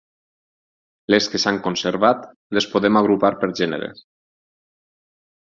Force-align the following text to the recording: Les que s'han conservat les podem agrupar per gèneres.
Les 1.13 1.27
que 1.33 1.41
s'han 1.43 1.59
conservat 1.67 2.23
les 2.59 2.67
podem 2.73 2.99
agrupar 3.03 3.33
per 3.45 3.51
gèneres. 3.61 4.03